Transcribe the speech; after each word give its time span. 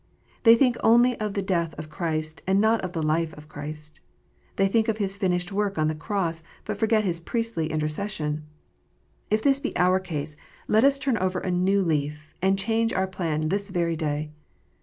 They 0.41 0.55
think 0.55 0.77
only 0.83 1.15
of 1.19 1.35
the 1.35 1.43
death 1.43 1.75
of 1.77 1.91
Christ, 1.91 2.41
and 2.47 2.59
not 2.59 2.81
of 2.81 2.93
the 2.93 3.03
life 3.03 3.35
of 3.35 3.47
Christ. 3.47 4.01
They 4.55 4.67
think 4.67 4.87
of 4.87 4.97
His 4.97 5.15
finished 5.15 5.51
work 5.51 5.77
on 5.77 5.89
the 5.89 5.93
cross, 5.93 6.41
but 6.65 6.77
forget 6.77 7.03
His 7.03 7.19
priestly 7.19 7.69
intercession. 7.71 8.43
If 9.29 9.43
this 9.43 9.59
be 9.59 9.77
our 9.77 9.99
case, 9.99 10.35
let 10.67 10.83
us 10.83 10.97
turn 10.97 11.17
over 11.19 11.37
a 11.39 11.51
new 11.51 11.83
leaf, 11.83 12.33
and 12.41 12.57
change 12.57 12.93
our 12.93 13.05
plan 13.05 13.49
this 13.49 13.69
very 13.69 13.95
day. 13.95 14.31